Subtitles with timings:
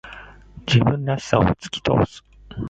[0.65, 2.25] 自分らしさを突き通す。